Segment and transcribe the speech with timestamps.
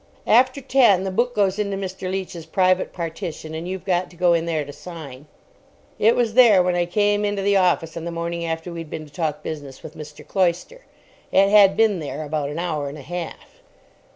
[0.25, 2.09] After ten the book goes into Mr.
[2.09, 5.27] Leach's private partition, and you've got to go in there to sign.
[5.99, 9.05] It was there when I came into the office on the morning after we'd been
[9.05, 10.27] to talk business with Mr.
[10.27, 10.85] Cloyster.
[11.31, 13.61] It had been there about an hour and a half.